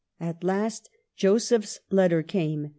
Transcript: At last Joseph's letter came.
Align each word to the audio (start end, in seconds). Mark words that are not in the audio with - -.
At 0.19 0.43
last 0.43 0.89
Joseph's 1.15 1.79
letter 1.91 2.23
came. 2.23 2.69